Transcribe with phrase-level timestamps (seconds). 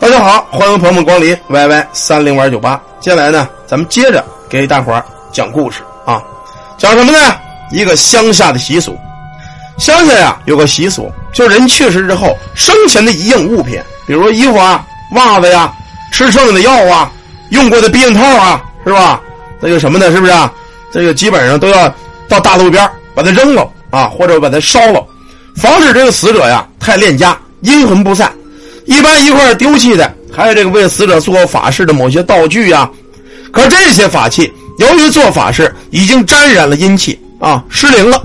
[0.00, 2.80] 大家好，欢迎朋友们光临 YY 三零玩酒吧。
[3.00, 6.22] 接下来呢，咱们接着给大伙儿讲故事啊，
[6.78, 7.18] 讲什么呢？
[7.70, 8.96] 一个乡下的习俗。
[9.76, 14.82] 乡下呀有个习俗，就是人去世之后，生前的一应物品，比如衣服啊、
[15.16, 15.70] 袜子呀、
[16.10, 17.12] 吃剩下的药啊、
[17.50, 19.20] 用过的避孕套啊，是吧？
[19.60, 20.50] 那个什么的，是不是啊？
[20.90, 21.94] 这个基本上都要
[22.26, 25.04] 到大路边把它扔了啊，或者把它烧了，
[25.56, 28.32] 防止这个死者呀太恋家，阴魂不散。
[28.90, 32.90] 一般一块丢弃的，还有这个为死者做法事的某些道具呀。
[33.52, 38.20] 可这些法器，由于做法事已经沾染了阴气啊，失灵了。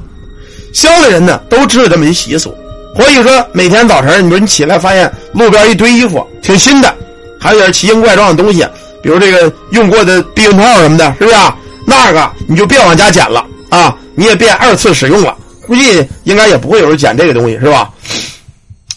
[0.73, 2.51] 乡里人呢都知道这么一习俗，
[2.95, 6.91] 所以说每天早晨，你说你起来发现路边一堆衣服挺新的，
[7.39, 8.67] 还有点奇形怪状的东西，
[9.03, 11.35] 比如这个用过的避孕套什么的，是不是？
[11.35, 15.37] 啊那个你就别往家捡了啊，你也别二次使用了。
[15.67, 17.91] 估计应该也不会有人捡这个东西，是吧？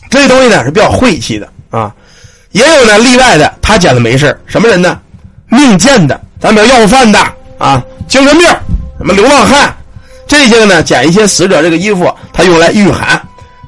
[0.08, 1.46] 这东西呢是比较晦气的。
[2.52, 4.98] 也有呢例外的，他捡了没事什么人呢？
[5.48, 7.18] 命贱的，咱比如要饭的
[7.58, 8.46] 啊，精神病，
[8.98, 9.74] 什么流浪汉，
[10.26, 13.20] 这些个呢，捡一些死者这个衣服，他用来御寒。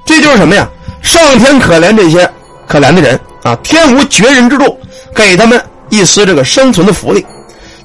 [0.05, 0.69] 这就是什么呀？
[1.03, 2.31] 上天可怜这些
[2.67, 4.79] 可怜的人啊，天无绝人之路，
[5.15, 7.25] 给他们一丝这个生存的福利。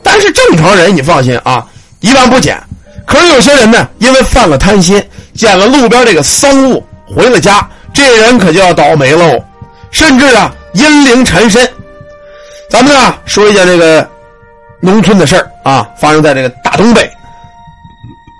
[0.03, 1.65] 但是正常人，你放心啊，
[1.99, 2.61] 一般不捡。
[3.05, 5.01] 可是有些人呢，因为犯了贪心，
[5.33, 9.41] 捡了路边这个赃物回了家，这人可就要倒霉喽。
[9.91, 11.67] 甚至啊，阴灵缠身。
[12.69, 14.07] 咱们呢说一件这个
[14.79, 17.09] 农村的事儿啊，发生在这个大东北。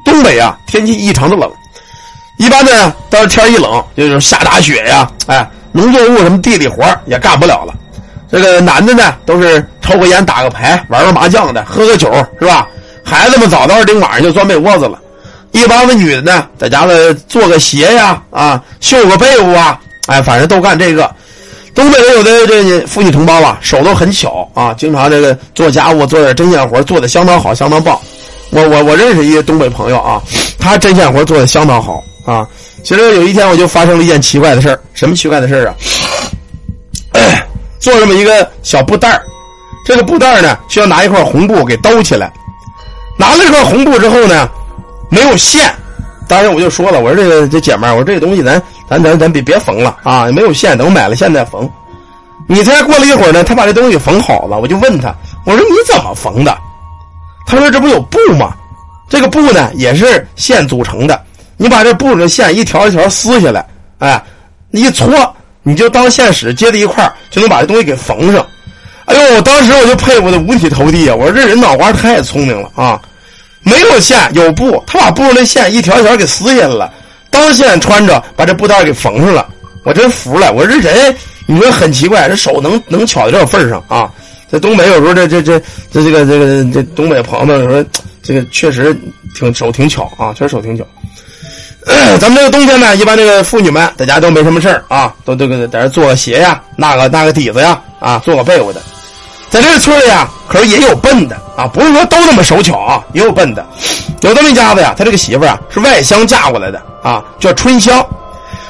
[0.04, 1.52] 东北啊，天气异常的冷，
[2.38, 7.74] 一般呢，到是天一冷，就是下大雪呀，哎，农作物什么地里活也干不了了。
[8.32, 12.68] 这个男的呢，都是抽个烟、打个牌、玩玩麻将的，喝个酒，是吧？
[13.04, 15.00] 孩子们早到二丁晚上就钻被窝子了。
[15.52, 21.10] 一帮子女的呢，在家里做个鞋呀，啊，绣个被窝啊，哎，反正都干这个。
[21.76, 28.00] 东北人有的这妇女同胞啊，手都很巧啊，经常这个做家务、做点针线活，做的相当好，相当棒。
[28.52, 30.22] 我我我认识一个东北朋友啊，
[30.58, 32.48] 他针线活做的相当好啊。
[32.82, 35.76] 其实有一天我就发生了一件奇怪的事什么奇怪的事啊？
[37.80, 39.22] 做这么一个小布袋
[39.86, 42.32] 这个布袋呢需要拿一块红布给兜起来，
[43.18, 44.50] 拿了这块红布之后呢，
[45.10, 45.76] 没有线。
[46.28, 51.70] 当时我就说了，我说这个这姐们儿，我说这个东西咱咱咱咱别别缝了啊，没有线，等买了线再缝。
[52.48, 55.14] 你猜过了一会儿呢，他把这东西缝好了，我就问他，
[55.46, 56.56] 我说你怎么缝的？
[57.48, 58.54] 他说这不有布吗？
[59.10, 61.22] 这个布呢也是线组成的，
[61.58, 63.66] 你把这布的线一条一条撕下来，
[64.00, 64.22] 哎，
[64.72, 68.46] 一搓，你就当线使，接在一块就能把这东西给缝上。
[69.06, 71.16] 哎呦，我当时我就佩服的五体投地啊！
[71.16, 73.00] 我说这人脑瓜太聪明了啊！
[73.66, 76.94] 没有线，有布，他把布上的线一条一条给撕下来了，
[77.30, 79.46] 当线穿着，把这布袋给缝上了。
[79.84, 81.16] 我真服了，我说这人，
[81.48, 84.10] 你说很奇怪，这手能能巧到这份上啊！
[84.52, 85.60] 在东北有时候这这这
[85.92, 87.86] 这这个这个这东北朋友们说，
[88.22, 88.96] 这个确实
[89.36, 90.86] 挺手挺巧啊，确实手挺巧。
[92.20, 98.82] 咱们这个冬天呢，一般这个妇女们在家都没什么事儿啊，都这个在这做个鞋呀，那个那个底子呀，啊，做个被窝的。
[99.50, 103.66] 在这个村里啊，可是也有笨的啊，不是说都那么手巧啊，也有笨的。
[104.22, 108.06] 有这么一家子呀，他这个媳妇啊是外乡嫁过来的啊，叫春香。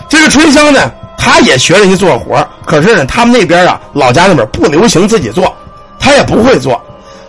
[0.08, 5.52] 这个春香呢，她也学人家做活可是呢，他们那边啊，老家那边不流行自己做，
[6.00, 6.80] 她也不会做。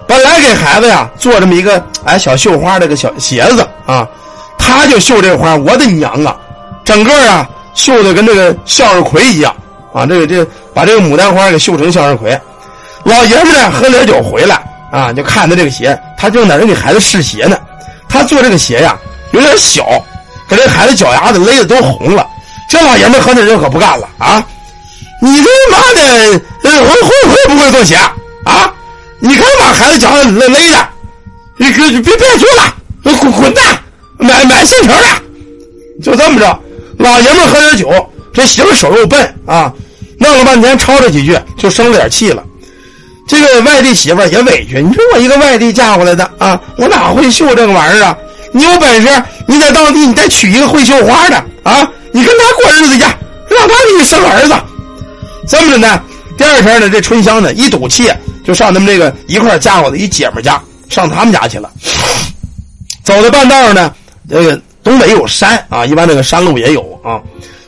[0.07, 4.07] 本来给孩子呀做这么一个哎小绣花这个小鞋子啊，
[4.59, 6.37] 她就绣这花，我的娘啊，
[6.85, 9.55] 整个啊绣的跟这个向日葵一样
[9.95, 12.39] 啊，这个这个把这个牡丹花给绣成向日葵。
[13.05, 14.61] 老爷子呢，喝点酒回来
[14.91, 17.59] 啊，就看他这个鞋，他正在那给孩子试鞋呢。
[18.09, 18.97] 他做这个鞋呀，
[19.33, 20.03] 有点小，
[20.49, 22.27] 给这孩子脚丫子勒的都红了。
[22.69, 24.45] 这老爷们喝点酒可不干了啊！
[25.23, 27.97] 你他妈的会会会不会做鞋
[28.45, 28.73] 啊？
[29.19, 30.89] 你看把孩子脚勒勒的，
[31.59, 33.65] 你可别别做了，滚滚蛋，
[34.19, 35.07] 买买现成的。
[36.03, 36.61] 就这么着，
[36.99, 39.73] 老爷们喝点酒，这媳妇手又笨啊，
[40.19, 42.43] 弄了半天吵了几句，就生了点气了。
[43.27, 48.17] 这个外地媳妇也委屈，你说我一个外地嫁过来的啊，我哪会绣这个玩意儿啊？
[48.53, 49.09] 你有本事，
[49.47, 54.55] 你在当地你再娶一个会绣花的啊，你跟他过日子去，让他给你生儿子。
[55.49, 56.01] 这么着呢，
[56.39, 58.11] 第二天呢，这春香呢一赌气，
[58.45, 61.69] 就上他们这个一块嫁过的一姐们家，上他们家去了。
[63.03, 63.93] 走到半道呢，
[64.31, 67.21] 这个东北有山啊，一般这个山路也有啊。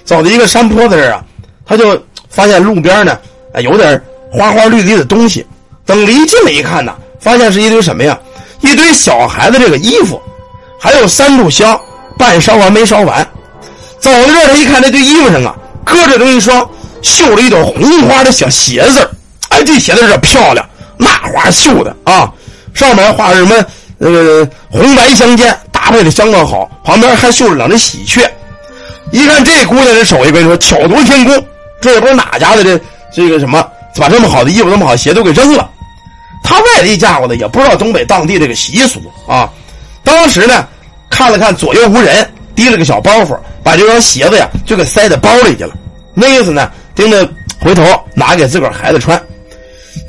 [0.04, 1.25] 走到一个山坡子这儿啊，
[1.66, 2.00] 他就
[2.31, 3.19] 发现路边呢，
[3.52, 4.00] 哎，有点。
[4.30, 5.46] 花花绿绿的东西，
[5.86, 8.19] 等离近了一看呢，发现是一堆什么呀？
[8.60, 10.20] 一堆小孩子这个衣服，
[10.80, 11.80] 还有三炷香，
[12.19, 13.26] 半烧完没烧完。
[14.00, 15.54] 走到这，他一看这堆衣服上啊，
[15.84, 16.69] 搁着这一双
[17.02, 19.08] 绣了一朵红花的小鞋子
[19.50, 22.32] 哎，这鞋子这漂亮，那花绣的啊，
[22.75, 23.54] 上面画什么
[23.98, 28.28] 呃红白相间，搭配的相当好，旁边还绣着两只喜鹊。
[29.10, 31.44] 一看这姑娘这手艺，跟你说巧夺天工，
[31.80, 32.80] 这也不知道哪家的这
[33.14, 33.66] 这个什么，
[33.99, 35.69] 把这么好的衣服、这么好鞋都给扔了。
[36.43, 39.50] 他外地家伙的，也不知道东北当地这个习俗啊。
[40.05, 40.67] 当时呢，
[41.11, 45.75] 看了看左右无人，提了个小包袱，把这双鞋子呀就给塞在包里去了。
[46.15, 47.29] 那意思呢，盯着
[47.61, 47.85] 回头
[48.15, 49.21] 拿给自个儿孩子穿。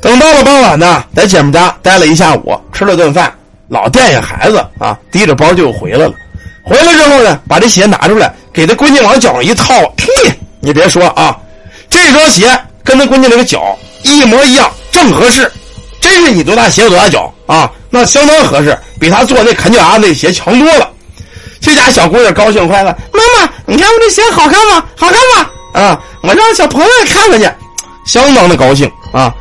[0.00, 3.32] 等到了傍晚呢，在姐们家待了一下午，吃了顿饭，
[3.68, 6.14] 老惦记孩子啊，提着包就回来了。
[6.62, 9.74] 回来之后呢，把这鞋拿出来，给他闺女往脚上一套。
[9.98, 11.36] 嘿，你别说啊，
[11.90, 12.48] 这双鞋
[12.84, 15.50] 跟他闺女那个脚一模一样，正合适。
[16.00, 17.70] 真是你多大鞋多大脚啊？
[17.90, 20.88] 那相当合适，比他做那啃脚丫那鞋强多了。
[21.60, 24.84] 这家小姑娘高兴坏了，妈妈，你看我这鞋好看吗？
[24.96, 25.50] 好看吗？
[25.80, 27.50] 啊，我让小朋友看看去，
[28.06, 29.32] 相当的高兴啊。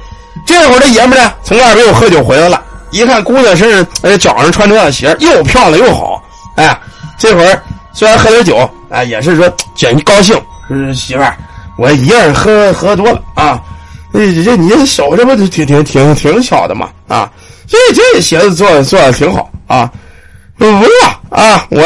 [0.46, 6.22] 这会儿这爷们呢，从外边又喝酒回来了，一看姑娘身上呃脚上穿这样鞋，又漂亮又好，
[6.56, 6.78] 哎。
[7.18, 7.62] 这会儿
[7.94, 8.58] 虽然喝点酒，
[8.90, 10.42] 啊，也是说捡一高兴。
[10.70, 11.38] 是媳妇儿，
[11.80, 13.62] 我一样喝喝多了啊。
[14.14, 17.32] 这这你手这不挺挺挺挺巧的嘛啊？
[17.68, 19.90] 这这鞋子做的做的挺好啊。
[20.58, 20.84] 不用
[21.30, 21.82] 啊，我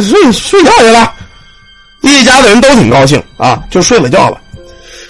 [0.00, 1.12] 睡睡觉去了。
[2.00, 4.40] 一家子人都挺高兴啊，就睡了觉了。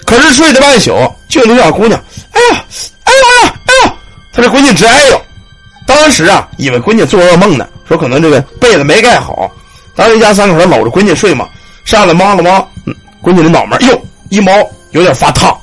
[0.05, 0.91] 可是睡了半宿，
[1.27, 1.99] 就那小姑娘，
[2.31, 2.63] 哎呀，
[3.05, 3.91] 哎呀，哎呦，
[4.33, 5.21] 她这闺女直哎呦。
[5.85, 9.49] 当时啊，以为闺女做噩梦呢，说可能这个被子没盖好。
[9.95, 11.47] 当时一家三口搂着闺女睡嘛，
[11.85, 12.69] 上来摸了摸
[13.21, 14.53] 闺女的脑门，哟，一摸
[14.91, 15.55] 有点发烫，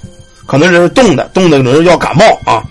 [0.47, 2.63] 可能是冻的，冻的可能要感冒啊，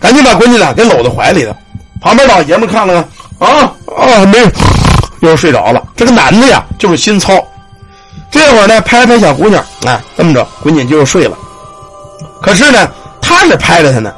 [0.00, 1.54] 赶紧把闺女呢给搂在怀里头。
[2.00, 3.04] 旁边老爷们看了
[3.38, 4.38] 看，啊啊，没，
[5.20, 5.82] 又睡着了。
[5.96, 7.34] 这个男的呀就是心操，
[8.30, 11.36] 这会儿呢拍拍小姑娘，哎，这么着，闺女就睡了。
[12.40, 12.88] 可是呢，
[13.20, 14.12] 他是拍着她呢，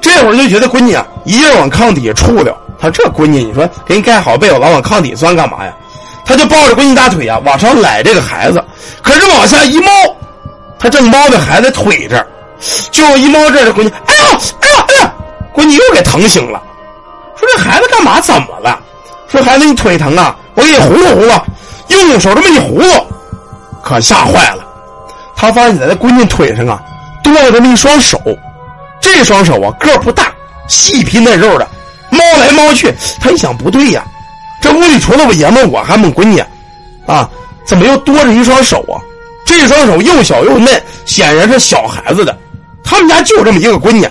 [0.00, 2.56] 这会儿就觉得闺女啊一劲往炕底下杵溜。
[2.78, 5.72] 他这闺女，你说给你盖好被子，老往炕底钻干嘛呀？
[6.24, 8.62] 他就抱着闺女大腿啊，往上揽这个孩子，
[9.02, 9.90] 可是往下一猫，
[10.78, 12.26] 他正猫在孩子腿这儿，
[12.90, 15.12] 就一猫这儿，闺女，哎呀，哎呦，哎呀，
[15.54, 16.62] 闺女又给疼醒了，
[17.36, 18.20] 说这孩子干嘛？
[18.20, 18.78] 怎么了？
[19.28, 21.42] 说孩子你腿疼啊，我给你糊弄糊弄，
[21.88, 23.06] 用手这么一糊弄，
[23.82, 24.64] 可吓坏了。
[25.34, 26.80] 他发现在这闺女腿上啊，
[27.22, 28.20] 多了这么一双手，
[29.00, 30.32] 这双手啊个不大，
[30.68, 31.68] 细皮嫩肉的，
[32.10, 34.04] 猫来猫去，他一想不对呀。
[34.60, 36.42] 这屋里除了我爷们我还没闺女，
[37.06, 37.28] 啊，
[37.66, 38.96] 怎么又多着一双手啊？
[39.46, 42.36] 这双手又小又嫩，显然是小孩子的。
[42.84, 44.06] 他们家就这么一个闺女，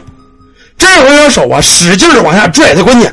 [0.77, 3.07] 这回双手啊，使劲的往下拽他闺女。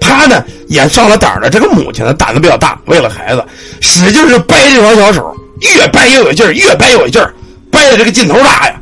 [0.00, 1.50] 他呢也上了胆了。
[1.50, 3.44] 这个母亲呢胆子比较大，为了孩子，
[3.80, 7.34] 使劲是掰这双小手，越掰越有劲儿，越掰越有劲儿，
[7.70, 8.80] 掰的这个劲头大呀。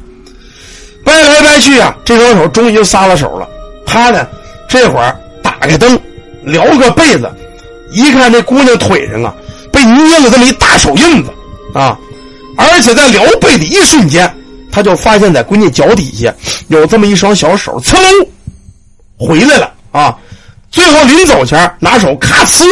[1.05, 3.49] 掰来掰去啊，这双手终于就撒了手了。
[3.87, 4.27] 他呢
[4.69, 5.99] 这会儿打开灯，
[6.43, 7.31] 撩个被子。
[7.91, 9.35] 一看这姑娘腿上啊，
[9.71, 11.31] 被捏了这么一大手印子，
[11.75, 11.97] 啊，
[12.57, 14.33] 而且在撩背的一瞬间，
[14.71, 16.35] 他就发现在闺女脚底下
[16.69, 17.97] 有这么一双小手，噌
[19.19, 20.17] 回来了啊！
[20.71, 22.65] 最后临走前拿手咔呲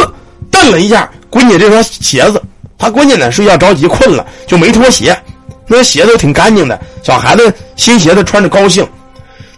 [0.50, 2.42] 蹬了一下闺女这双鞋子，
[2.76, 5.16] 他闺女呢睡觉着急困了就没脱鞋，
[5.68, 8.86] 那鞋子挺干净的，小孩子新鞋子穿着高兴，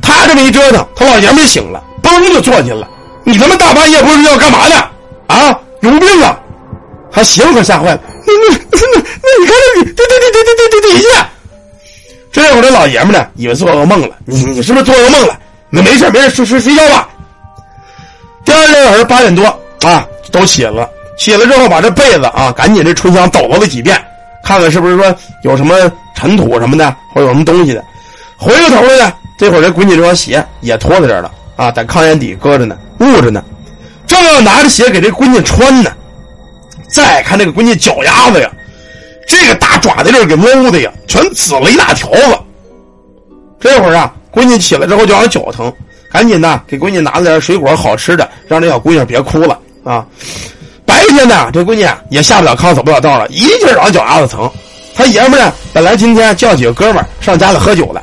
[0.02, 2.86] 他这么一折腾，他老爷们醒了，嘣就坐起了，
[3.24, 4.76] 你他妈大半夜不是要干嘛呢？
[5.26, 6.38] 啊，有病啊！
[7.10, 8.00] 他媳妇可吓坏了。
[8.26, 11.28] 那那那，你看那你对对对对对对对底下，
[12.32, 14.16] 这会儿这老爷们呢，以为做噩梦了。
[14.24, 15.38] 你你是不是做噩梦了？
[15.70, 17.08] 那没事没事，睡睡睡觉吧。
[18.44, 19.44] 第二天早上八点多
[19.82, 20.88] 啊，都起了。
[21.16, 23.96] 起来之后，把这被子啊，赶紧这春香抖搂了几遍，
[24.44, 25.76] 看看是不是说有什么
[26.14, 27.84] 尘土什么的，或者有什么东西的。
[28.36, 33.42] 回过头来呢，这会儿这闺女这双鞋也脱在这儿了啊，在炕沿底搁着呢，捂着呢。
[34.06, 35.90] 正要拿着鞋给这闺女穿呢，
[36.94, 38.48] 再看这个闺女脚丫子呀，
[39.26, 42.38] 这个大爪子这给撸的呀，全紫了一大条子。
[43.58, 45.72] 这会儿啊，闺女起来之后就让脚疼，
[46.08, 50.06] 赶紧的给闺女拿了点水果好吃的，让这小姑娘别哭了啊。
[50.86, 54.48] 白天呢，这闺女也下不了炕，走不了道了，一劲儿让脚丫子疼。
[54.94, 58.00] 他爷们呢，本来今天叫几个哥们儿上家里喝酒了，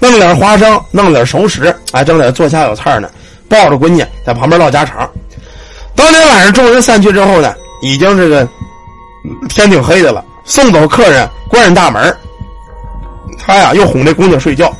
[0.00, 3.10] 弄点花生，弄点熟食，哎，正在做下酒菜呢，
[3.50, 5.06] 抱着闺女在旁边唠家常。
[5.94, 8.46] 当天晚上众人散去之后呢，已经这个
[9.48, 10.24] 天挺黑的了。
[10.44, 12.14] 送走客人，关上大门
[13.46, 14.70] 他呀又哄这姑娘睡觉，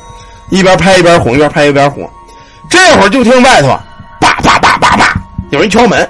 [0.49, 2.07] 一边拍一边哄，一边拍一边哄。
[2.69, 3.69] 这会儿就听外头，
[4.19, 5.13] 叭叭叭叭叭，
[5.49, 6.07] 有人敲门。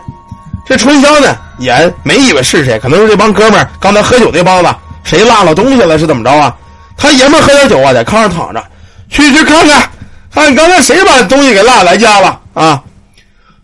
[0.66, 4.70] 这春香呢也没以为是谁，可能是这帮哥们儿刚才喝酒那帮子，
[5.04, 6.54] 谁落了东西了是怎么着啊？
[6.98, 8.64] 他爷们喝点酒啊，在炕上躺着，
[9.10, 9.90] 去去看看，
[10.34, 12.82] 看刚才谁把东西给落来家了啊？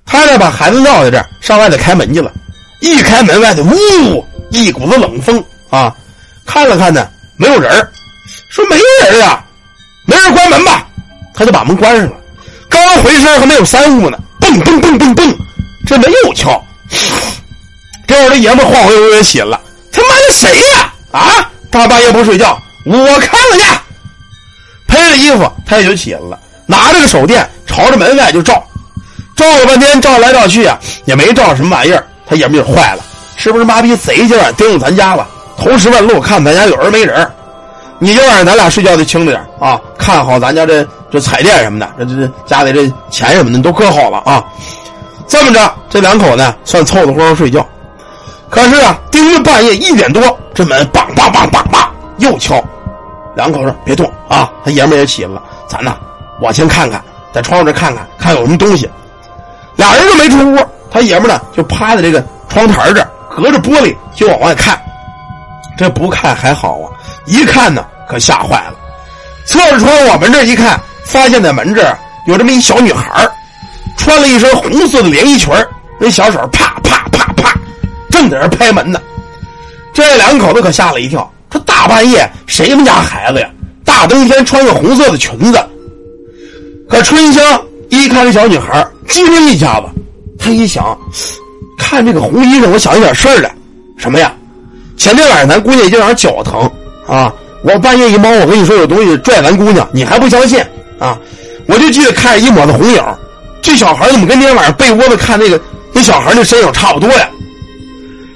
[0.05, 2.31] 他呢把孩子撂在这儿，上外头开门去了。
[2.81, 5.95] 一开门，外头呜，一股子冷风啊！
[6.45, 7.07] 看了看呢，
[7.37, 7.71] 没有人
[8.49, 8.75] 说没
[9.09, 9.41] 人啊，
[10.05, 10.85] 没人关门吧？
[11.33, 12.13] 他就把门关上了。
[12.67, 15.37] 刚回身还没有三步呢，蹦蹦蹦蹦蹦，
[15.85, 16.61] 这门又敲。
[18.07, 19.61] 这会儿这爷们晃晃悠悠醒了，
[19.91, 20.93] 他妈的谁呀？
[21.11, 21.49] 啊！
[21.69, 23.63] 大半夜不睡觉，我看了去。
[24.87, 28.67] 披了衣服，他也就起来了，拿着个手电朝着门外就照，
[29.37, 32.05] 照了半天，照来照去啊，也没照什么玩意儿。
[32.31, 33.03] 他爷们就坏了，
[33.35, 35.27] 是不是妈逼贼今晚盯着咱家了？
[35.57, 37.29] 同时问路，看咱家有人没人？
[37.99, 44.41] 你今晚上咱俩睡觉得轻着点啊，看好咱家这这彩电什么的，这这家里这钱什么的都搁好了啊。
[45.27, 47.67] 这么着，这两口呢算凑凑合着睡觉。
[48.49, 51.85] 可是啊，盯着半夜一点多，这门梆梆梆梆梆
[52.19, 52.63] 又敲。
[53.35, 55.97] 两口说别动啊，他爷们也起来了，咱呐
[56.39, 58.89] 往前看看，在窗户这看看，看有什么东西。
[59.75, 60.65] 俩人就没出屋。
[60.91, 64.79] 他爷们呢，就趴在这个窗台这，隔着玻璃就往外看。
[65.77, 66.91] 这不看还好啊，
[67.25, 68.73] 一看呢，可吓坏了。
[69.45, 73.27] 侧着窗往门这一看，发现在门这儿有这么一小女孩
[73.97, 75.51] 穿了一身红色的连衣裙
[75.99, 77.53] 那小手啪啪啪啪，
[78.09, 79.01] 正在那拍门呢。
[79.93, 81.29] 这两口子可吓了一跳。
[81.49, 83.49] 他大半夜谁们家孩子呀？
[83.83, 85.59] 大冬天穿个红色的裙子。
[86.89, 89.87] 可春香一看这小女孩，激灵一下子。
[90.41, 90.97] 他一想，
[91.77, 93.53] 看这个红衣裳，我想起点事儿来，
[93.95, 94.33] 什么呀？
[94.97, 96.69] 前天晚上咱姑娘有点脚疼
[97.07, 97.31] 啊，
[97.63, 100.59] 我半夜一猫，我跟你说有东西拽咱姑娘，你还不相信
[100.99, 101.17] 啊？
[101.67, 103.03] 我就记得看一抹子红影，
[103.61, 105.61] 这小孩怎么跟今天晚上被窝子看那个
[105.93, 107.29] 那小孩那身影差不多呀？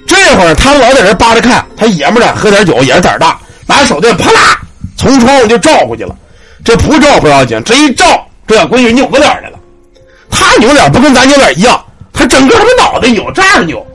[0.07, 4.59] 这会儿他老在这扒着看，他爷们儿喝点酒也是胆大，拿手电啪啦
[4.95, 6.15] 从窗户就照过去了。
[6.63, 8.05] 这不照不要紧，这一照，
[8.47, 9.59] 这小闺女扭过脸来了。
[10.29, 11.79] 他扭脸不跟咱扭脸一样。
[12.15, 13.86] 他整个他妈脑袋扭这样扭，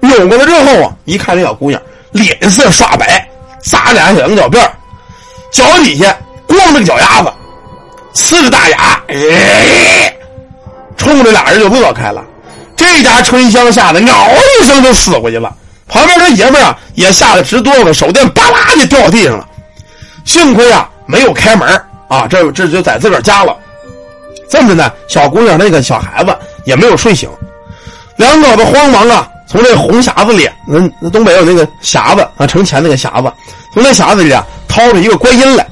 [0.00, 1.80] 扭过来之后啊，一看这小姑娘
[2.12, 3.28] 脸色刷白，
[3.62, 4.66] 扎俩小羊角辫
[5.50, 6.16] 脚底下
[6.46, 7.32] 光着个脚丫子，
[8.14, 10.14] 呲着大牙，哎，
[10.96, 12.24] 冲着俩人就乐开了。
[12.76, 15.52] 这家春香吓得嗷一声就死过去了，
[15.88, 19.48] 旁边这爷们啊也吓得直哆嗦，手电叭啦就掉地上了。
[20.24, 21.68] 幸亏啊没有开门
[22.08, 23.56] 啊，这这就在自个儿家了。
[24.48, 27.28] 这么着呢，小姑娘那个小孩子也没有睡醒。
[28.16, 33.32] 两口子慌忙啊，从这红匣子里，那那东北有那个匣子啊，盛钱那个匣子，
[33.72, 35.66] 从那匣子里啊掏出一个观音来。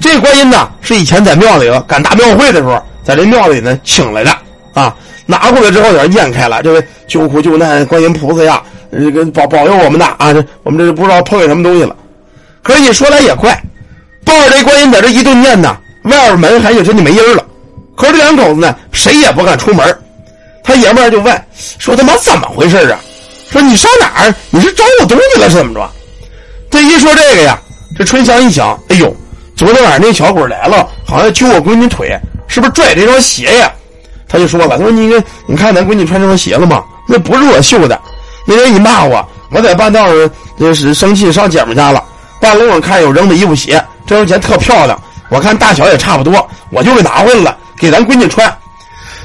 [0.00, 4.30] 这观音呢，是以前在庙里赶大庙会的时候，在这庙里呢请来的
[4.74, 4.94] 啊。
[5.26, 11.96] 拿过来之后，给人验开了，这位救苦救难观音菩萨呀，这个保保佑我们的啊，我们这不知道碰见什么东西了。
[12.62, 13.58] 可是你说来也怪，
[14.24, 17.42] 抱着这观音在这一顿念呢，外边门还也真就没音了。
[17.96, 19.98] 可是这两口子呢，谁也不敢出门。
[20.64, 21.44] 他爷们儿就问
[21.78, 22.98] 说：“他妈怎么回事啊？
[23.50, 24.34] 说你上哪儿？
[24.50, 25.88] 你是找我东西了是怎么着？”
[26.70, 27.56] 这一说这个呀，
[27.96, 29.14] 这春香一想：“哎呦，
[29.54, 32.18] 昨天晚上那小鬼来了，好像揪我闺女腿，
[32.48, 33.70] 是不是拽这双鞋呀？”
[34.26, 35.14] 他就说了：“他说你
[35.46, 36.82] 你看咱闺女穿这双鞋了吗？
[37.06, 38.00] 那不是我绣的。
[38.46, 42.02] 那人一骂我，我在半道上就是生气上姐们家了。
[42.40, 48.50] 半路上看有扔的衣服鞋，这双鞋特漂亮，我看大小也差不多，我就给拿回来了，给咱闺女穿。”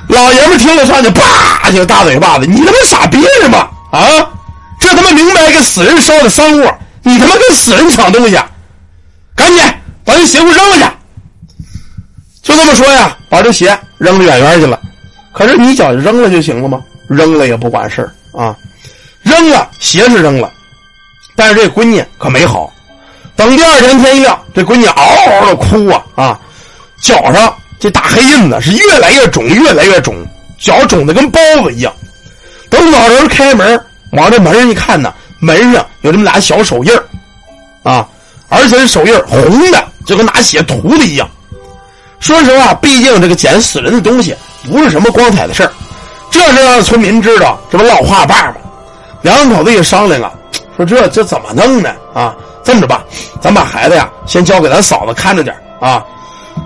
[0.10, 2.46] 老爷们听了上去，啪，就大嘴巴子！
[2.46, 3.70] 你他妈傻逼是吗？
[3.92, 4.06] 啊，
[4.80, 6.72] 这他妈明白给死人烧的丧物，
[7.04, 8.38] 你他妈跟死人抢东西，
[9.36, 9.64] 赶紧
[10.04, 10.84] 把这鞋给我扔了去！
[12.42, 14.80] 就这么说呀，把这鞋扔得远远去了。
[15.32, 16.82] 可是你脚扔了就行了吗？
[17.08, 18.56] 扔了也不管事啊！
[19.22, 20.52] 扔了鞋是扔了，
[21.36, 22.72] 但是这闺女可没好。
[23.36, 26.40] 等第二天天一亮，这闺女嗷嗷的哭啊啊，
[27.00, 27.54] 脚上。
[27.80, 30.16] 这大黑印子是越来越肿，越来越肿，
[30.60, 31.94] 脚肿的跟包子一样。
[32.70, 33.82] 等老人开门，
[34.12, 37.04] 往这门上一看呢，门上有这么俩小手印儿，
[37.84, 38.06] 啊，
[38.50, 41.28] 而且手印红的，就跟拿血涂的一样。
[42.20, 44.36] 说实话，毕竟这个捡死人的东西
[44.70, 45.72] 不是什么光彩的事儿，
[46.30, 48.56] 这是让村民知道，这不落话爸吗？
[49.22, 50.34] 两口子一商量啊，
[50.76, 51.90] 说这这怎么弄呢？
[52.14, 53.06] 啊，这么着吧，
[53.42, 56.04] 咱把孩子呀先交给咱嫂子看着点啊。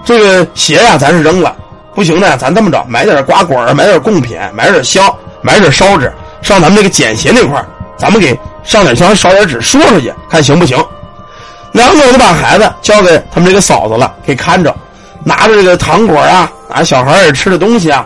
[0.05, 1.55] 这个鞋呀，咱是扔了，
[1.95, 7.63] 不行呢，咱这么着，买点瓜果买点贡品，买点香，买点烧纸，上咱们这个捡鞋那块
[7.97, 10.77] 咱们给上点香，烧点纸，说出去，看行不行？
[11.71, 14.75] 两口子把孩子交给他们这个嫂子了，给看着，
[15.23, 18.05] 拿着这个糖果啊，拿小孩儿吃的东西啊，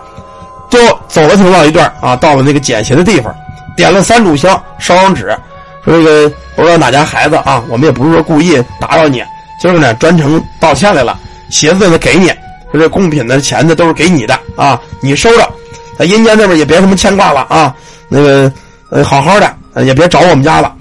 [0.69, 3.33] 就走了挺老一段啊，到了那个捡鞋的地方，
[3.75, 5.35] 点了三炷香，烧上纸，
[5.83, 9.23] 说这个不知道哪家孩子啊，我们也不是说故意打扰你，
[9.59, 11.17] 今儿呢专程道歉来了，
[11.49, 12.27] 鞋子呢给你，
[12.71, 15.49] 说这贡品的钱呢都是给你的啊，你收着，
[15.97, 17.75] 在阴间那边也别什么牵挂了啊，
[18.09, 18.51] 那个
[18.89, 20.73] 呃好好的，也别找我们家了。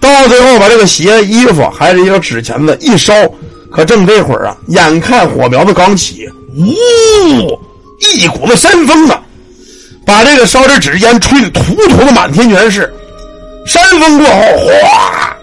[0.00, 3.14] 到最后把这个鞋、衣服还是一个纸钱子一烧，
[3.70, 7.58] 可正这会儿啊，眼看火苗子刚起，呜，
[8.16, 9.22] 一股子山风啊，
[10.04, 12.92] 把这个烧着纸烟吹得突突的满天全是。
[13.64, 14.42] 山风过后，
[14.82, 15.36] 哗，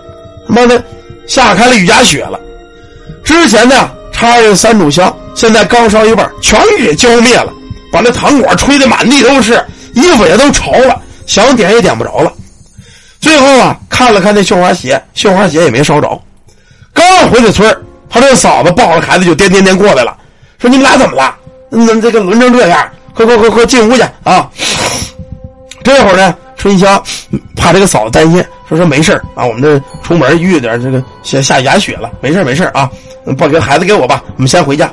[0.46, 0.84] 他妈的
[1.26, 2.38] 下开了雨夹雪了。
[3.24, 3.90] 之前呢
[4.20, 7.54] 插着三炷香，现在刚烧一半，全给浇灭了，
[7.90, 12.30] 把那糖果吹得满地都是，衣服也都潮了，想点也点不着了。
[13.22, 16.22] 最后啊，看了看那绣花鞋，绣花鞋也没烧着。
[16.94, 17.74] 刚回到村
[18.10, 20.14] 他这嫂子抱着孩子就颠颠颠过来了，
[20.58, 21.34] 说：“你们俩怎么了？
[21.70, 24.50] 那这个轮成这样，快快快快进屋去啊！”
[25.82, 27.02] 这会儿呢，春香
[27.56, 32.88] 怕这个嫂子担心，说：“说没事啊，我们这出门遇点这个下下牙雪了，没事没事啊，
[33.38, 34.92] 抱给孩子给我吧，我们先回家。”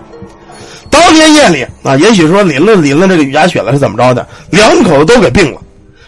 [0.89, 5.61] 当天夜里啊，也许说淋了淋了这个雨夹雪了是怎么着的，两口子都给病了，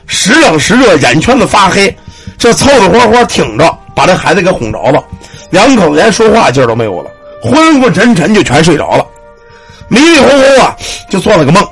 [0.07, 1.95] 时冷时热，眼圈子发黑。
[2.38, 5.03] 这凑凑合合挺着，把这孩子给哄着了，
[5.50, 7.11] 两口子连说话劲儿都没有了，
[7.43, 9.05] 昏昏沉沉就全睡着了，
[9.88, 10.77] 迷迷糊糊啊，
[11.11, 11.67] 就做了个梦，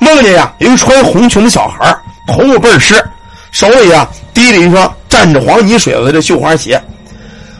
[0.00, 1.94] 梦见呀，一个穿红裙的小孩
[2.30, 3.04] 头发倍儿湿，
[3.52, 6.80] 手里啊提着一双沾着黄泥水子的绣花鞋，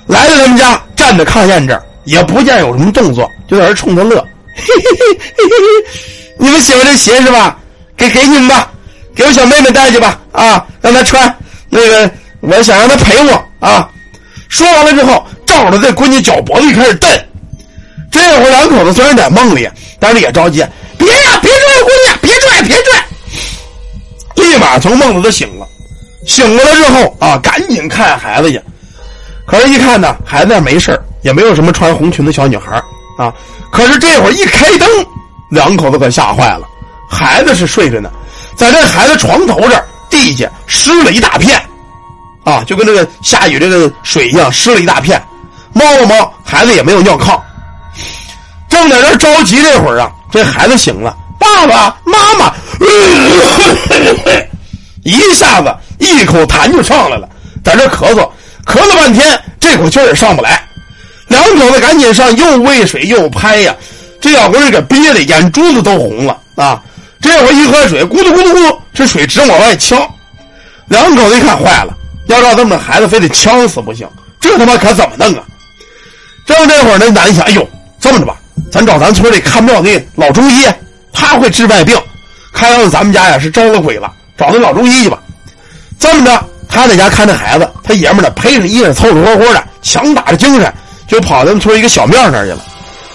[0.06, 4.16] 来到他们家，站在炕沿这儿，也不见有什么动作，就在这冲他乐，
[4.56, 5.90] 嘿嘿嘿嘿嘿，
[6.38, 7.58] 你们喜欢这鞋是吧？
[7.96, 8.70] 给给你们吧，
[9.14, 11.34] 给我小妹妹带去吧，啊，让她穿，
[11.68, 12.10] 那个。
[12.42, 13.86] 我想让她陪我啊！
[14.48, 17.10] 说完了之后，照着这闺女脚脖子就开始蹬。
[18.10, 20.64] 这会儿两口子虽然在梦里，但是也着急，
[20.96, 23.04] 别呀，别拽姑娘，别拽，别拽！
[24.40, 25.66] 立马从梦里头醒了。
[26.26, 28.60] 醒过来之后啊，赶紧看孩子去。
[29.46, 32.82] 可是，一看呢，孩子没事也没有什么穿红裙的小女孩
[33.16, 33.32] 啊。
[33.72, 34.88] 可是这会儿一开灯，
[35.50, 36.68] 两口子可吓坏了。
[37.08, 38.10] 孩子是睡着呢，
[38.54, 41.60] 在这孩子床头这儿，地下湿了一大片。
[42.44, 45.22] 啊，就跟这个下雨这个水一样湿了一大片，
[45.72, 47.40] 摸了摸，孩子也没有尿炕。
[48.68, 51.16] 正在这着急这会儿啊，这孩子醒了，
[51.50, 52.54] 爸爸妈妈，
[55.02, 57.28] 一下子一口痰就上来了，
[57.64, 58.28] 在这咳嗽，
[58.64, 60.62] 咳了半天，这口气也上不来。
[61.28, 63.74] 两口子赶紧上，又喂水又拍呀，
[64.20, 66.80] 这小姑娘给憋的眼珠子都红了啊！
[67.20, 70.08] 这会儿一喝水，咕嘟咕嘟咕，这水直往外呛。
[70.88, 71.94] 两口子一看，坏了。
[72.26, 74.08] 要让他们孩子非得呛死不行，
[74.40, 75.44] 这他妈可怎么弄啊？
[76.46, 77.68] 正这会儿，那男的想：哎呦，
[78.00, 78.36] 这么着吧，
[78.72, 80.66] 咱找咱村里看庙那老中医，
[81.12, 81.96] 他会治外病。
[82.52, 85.18] 看样子咱们家呀是招了鬼了，找那老中医去吧。
[85.98, 90.72] 这么着，他在家看着孩子，他爷们儿呢披着衣裳，凑凑合合的，强打着精神，
[91.06, 92.60] 就跑咱们村一个小庙那儿去了。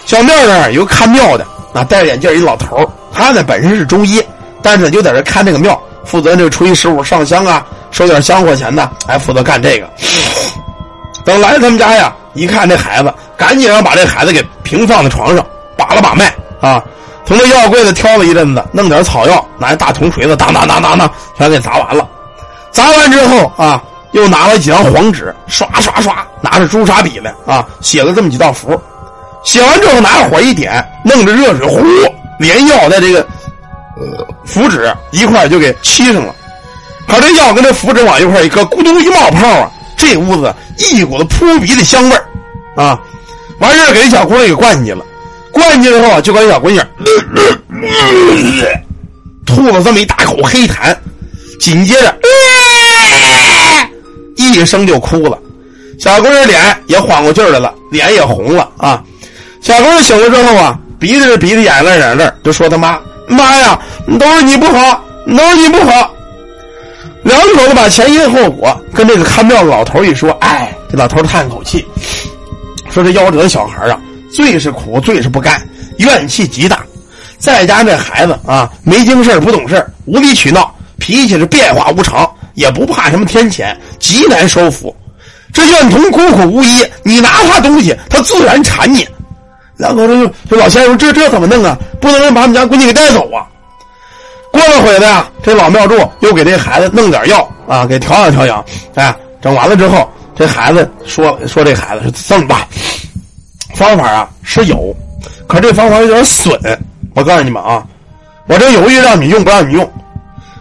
[0.06, 2.78] 小庙那儿有个看庙的，那，戴着眼镜一老头
[3.14, 4.24] 他呢本身是中医，
[4.62, 7.66] 但是就在这看这个庙，负责这个初一十五上香啊。
[7.92, 9.90] 收点香火钱的，还负责干这个。
[11.24, 15.46] 等来他们家呀，一看这孩子，赶紧让把这孩子给平放在床上，
[15.78, 16.84] 把了把脉啊，
[17.26, 22.08] 从那药柜子挑了一阵子，弄点草药，拿一大铜锤子，当当当当当，全给砸完了。
[22.72, 28.80] 砸完之后啊，又拿了几张黄纸，刷刷刷，拿着朱砂笔来啊，写了这么几道符。
[29.44, 31.84] 写完之后，拿火一点，弄着热水，呼，
[32.40, 33.22] 连药在这个
[33.98, 36.34] 呃符纸一块就给沏上了。
[37.08, 39.72] 可这药跟这符纸往一块一搁，咕咚一冒泡啊！
[39.98, 43.00] 这屋子一股子扑鼻的香味儿，啊！
[43.60, 45.06] 完事给这小姑娘给灌进去了，
[45.56, 46.86] 灌进去之后，就跟小姑娘
[49.46, 50.94] 吐了这么一大口黑痰，
[51.62, 52.14] 紧接着
[54.36, 55.40] 一声就哭了。
[55.98, 59.02] 小姑娘脸也缓过劲儿来了，脸也红了啊！
[59.62, 63.80] 小姑娘醒了之后啊，鼻子是鼻子，眼泪眼泪，就说他妈妈呀，
[64.20, 66.14] 都是你不好，都是你不好。
[67.24, 71.86] 两口子把前因后果跟这个看庙的老头一说，哎，这老头叹口气，
[72.90, 73.98] 说这夭折的小孩啊，
[74.36, 75.66] 最是苦，最是不甘，
[75.98, 76.80] 怨气极大。
[77.38, 84.94] 再加这孩子啊，没经事不懂事无理取闹，脾气是变化无常，也不怕什么天谴，极难收服。
[85.54, 89.08] 这怨童孤苦无依，你拿他东西，他自然缠你。
[89.78, 91.78] 两口子就这老先生，这这怎么弄啊？
[92.02, 93.48] 不能把我们家闺女给带走啊！
[94.52, 98.64] 过了会子呀，这老庙祝又给这孩子弄点药啊，给调养调养。
[98.96, 102.60] 哎，整完了之后，这孩子说说这孩子是这么办？
[103.76, 104.96] 方法啊是有，
[105.48, 106.60] 可这方法有点损。
[107.14, 107.86] 我告诉你们啊，
[108.48, 109.92] 我这犹豫让你用不让你用。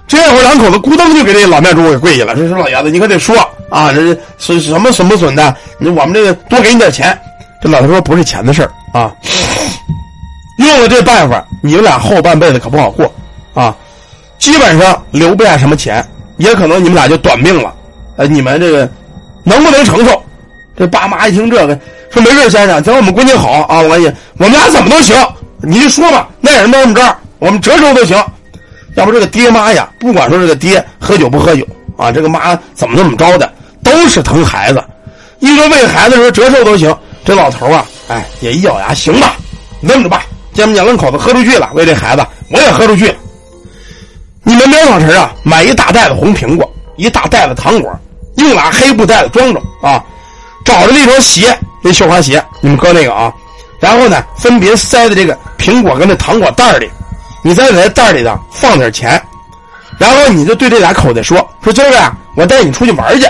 [0.07, 3.37] 这会儿两口子咕噔就给这老庙祝给跪下了，说说老爷子，你可得说
[3.71, 5.57] 啊，这是什么损不损的？
[5.79, 7.19] 你我们这个多给你点钱。
[7.63, 9.11] 这老头说不是钱的事啊，
[10.59, 13.11] 用了这办法，你们俩后半辈子可不好过
[13.55, 13.75] 啊，
[14.39, 17.75] 基本上留不下什么钱，也可能你们俩就短命了。
[18.17, 18.89] 呃，你们这个
[19.43, 20.23] 能不能承受？
[20.77, 21.79] 这爸妈一听这个，
[22.15, 24.07] 说没事先生，只要我们闺女好啊，我你
[24.39, 25.17] 我们俩怎么都行，
[25.61, 28.17] 你就说吧，那人到我们这儿，我们折寿都行。
[28.95, 34.83] 要不这个爹妈呀，不管说这个爹喝酒不喝酒啊，这个妈怎么怎么着的，都是疼孩子。
[35.41, 39.35] 一说为孩子说折寿都行，这老头啊，哎，也一咬牙，行吧，
[39.81, 40.25] 弄着吧。
[40.53, 43.13] 见不见两口子喝出去了，为这孩子我也喝出去。
[44.45, 47.93] 你们苗小晨啊，买一大袋子红苹果，一大袋子糖果，
[48.37, 50.01] 用俩黑布袋子装着啊，
[50.65, 53.31] 找着那双鞋，那绣花鞋，你们搁那个啊，
[53.79, 56.91] 然后呢，分别塞在这个苹果跟这糖果袋里。
[57.43, 59.23] 你再在袋里头放点钱，
[59.99, 63.29] 然后你就对这俩口袋说：“说今儿个呀，我带你出去玩去。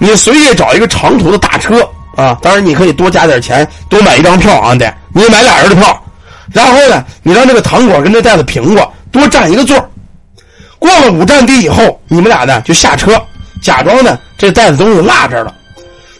[0.00, 1.86] 你随意找一个长途的大车
[2.16, 6.02] 啊，当然你可以多加点钱，多买一张票啊，得你买俩人的票。
[6.50, 9.76] 然后呢，你让这个糖果跟这袋子苹果多占一个座。
[10.78, 13.20] 过了五站地以后，你们俩呢就下车，
[13.60, 15.52] 假装呢这袋子东西落这儿了。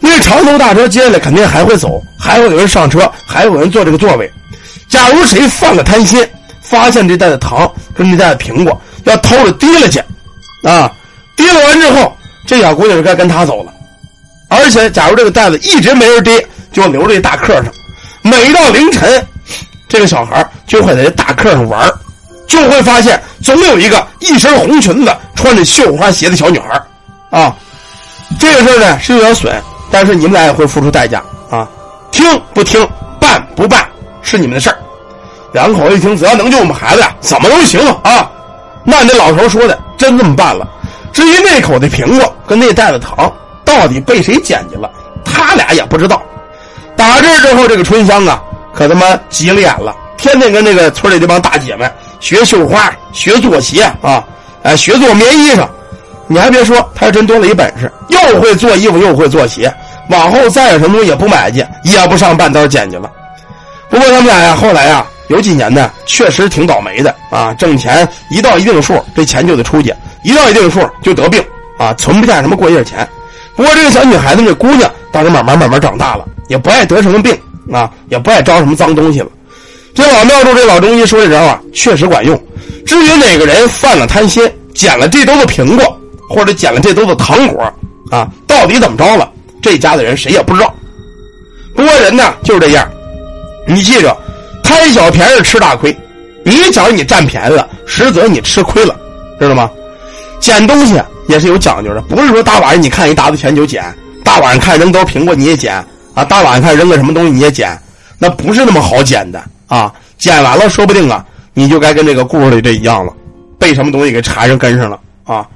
[0.07, 4.33] 因为长途大车接下来肯定还会走，还会有人上车，还有人坐这个座位。
[4.89, 6.27] 假如谁犯了贪心。”
[6.69, 10.01] 发现这袋子糖跟这袋子苹果要偷着提了去，
[10.65, 10.91] 啊，
[11.37, 12.13] 提了完之后，
[12.45, 13.73] 这小姑娘就该跟他走了。
[14.49, 17.67] 而且，假如这个袋子一直没人提，就留在这大客上。
[18.23, 19.25] 每到凌晨，
[19.89, 21.89] 这个小孩就会在这大客上玩，
[22.49, 26.83] 就会发现总有一个一身红裙子、穿着绣花鞋的小女孩
[27.31, 27.55] 啊。
[28.41, 29.55] 这个事呢是有点损，
[29.91, 31.69] 但是你们俩也会付出代价啊。
[32.11, 32.87] 听不听，
[33.21, 33.87] 办不办，
[34.23, 34.77] 是你们的事儿。
[35.53, 38.31] 两口子一听，只要能救我们孩子呀，怎么都行啊！
[38.85, 40.67] 那那老头说的真这么办了。
[41.13, 43.33] 至于那口的苹果跟那袋子糖
[43.65, 44.91] 到底被谁捡去了，
[45.25, 46.23] 他俩也不知道。
[46.97, 48.43] 打这之后，这个春香啊，
[48.75, 54.25] 可他妈急了眼了，天天跟那个村里这帮大姐们学绣花、学做鞋啊，
[54.63, 55.67] 哎，学做棉衣裳。
[56.29, 59.73] 你还别说，他还真多了一本事，又会做衣服，又会做鞋。
[60.11, 63.11] 往后再有什么东西也不买去，也不上半道捡去了。
[63.89, 65.07] 不过他们俩呀，后来呀。
[65.29, 67.53] 有几年呢，确实挺倒霉的啊！
[67.55, 71.45] 挣钱一到一定数，这钱就得出去；一到一定数就得病
[71.81, 73.05] 啊，存不下什么过夜钱。
[73.57, 77.37] 不过这个小女孩子，这姑娘倒是慢慢慢慢长大了，也不爱得什么病
[77.73, 79.27] 啊，也不爱招什么脏东西了。
[79.93, 82.41] 这老庙祝这老中医说的这招啊，确实管用。
[82.87, 87.73] 至于哪个人犯了贪心，捡了这兜子苹果，或者捡了这兜子糖果
[88.11, 89.31] 啊，到底怎么着了？
[89.63, 90.73] 这家的人谁也不知道。
[91.75, 92.89] 不过人呢就是这样，
[93.67, 94.17] 你记着。
[94.63, 95.97] 贪小便宜吃大亏，
[96.45, 98.97] 你觉你占便宜了，实则你吃亏了，
[99.39, 99.71] 知道吗？
[100.41, 103.85] 捡东西也是有讲究的，不是说大晚上你看一沓子钱就捡，
[104.25, 105.77] 大晚上看扔兜苹果你也捡
[106.15, 107.81] 啊，大晚上看扔个什么东西你也捡，
[108.19, 109.93] 那不是那么好捡的啊！
[110.19, 113.13] 捡完了说不定啊，你就该跟这个故事里这一样了，
[113.61, 115.47] 被什么东西给缠上跟上了啊！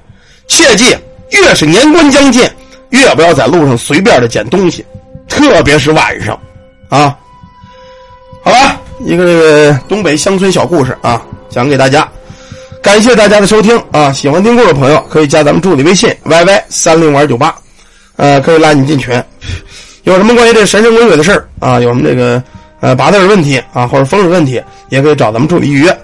[0.50, 0.96] 切记，
[1.30, 2.42] 越是年关将近，
[2.90, 4.84] 越不要在路上随便的捡东西，
[5.28, 6.38] 特别是晚上，
[6.88, 7.16] 啊，
[8.42, 8.76] 好吧。
[9.06, 12.06] 一个这个东北乡村小故事啊，讲给大家。
[12.82, 14.12] 感谢大家的收听啊！
[14.12, 17.54] 喜欢听故事的朋友可以加咱们助理微信 yy 三零五二九八，
[18.16, 19.22] 呃，可以拉你进群。
[20.04, 21.78] 有什么关于这神神鬼鬼的事啊？
[21.78, 22.42] 有什么这个
[22.80, 25.98] 呃八字问题啊，或者风水问题，也可以找咱们助理预约。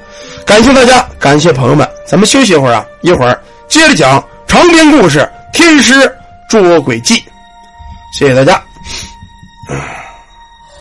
[0.47, 5.19] 感谢大家，感谢朋友们，咱们休息一会儿啊，一会儿接着讲长篇故事
[5.53, 5.95] 《天师
[6.49, 7.15] 捉鬼记》。
[8.13, 8.63] 谢谢大家。